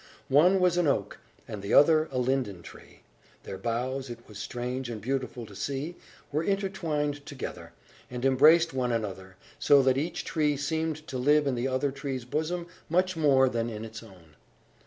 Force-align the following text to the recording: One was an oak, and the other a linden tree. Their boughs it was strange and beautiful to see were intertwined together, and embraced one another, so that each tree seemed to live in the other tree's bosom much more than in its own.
One 0.29 0.59
was 0.59 0.77
an 0.77 0.87
oak, 0.87 1.19
and 1.47 1.61
the 1.61 1.75
other 1.75 2.09
a 2.11 2.17
linden 2.17 2.63
tree. 2.63 3.01
Their 3.43 3.59
boughs 3.59 4.09
it 4.09 4.17
was 4.27 4.39
strange 4.39 4.89
and 4.89 4.99
beautiful 4.99 5.45
to 5.45 5.55
see 5.55 5.95
were 6.31 6.41
intertwined 6.43 7.23
together, 7.23 7.73
and 8.09 8.25
embraced 8.25 8.73
one 8.73 8.91
another, 8.91 9.35
so 9.59 9.83
that 9.83 9.99
each 9.99 10.25
tree 10.25 10.57
seemed 10.57 11.05
to 11.05 11.19
live 11.19 11.45
in 11.45 11.53
the 11.53 11.67
other 11.67 11.91
tree's 11.91 12.25
bosom 12.25 12.65
much 12.89 13.15
more 13.15 13.47
than 13.47 13.69
in 13.69 13.85
its 13.85 14.01
own. 14.01 14.37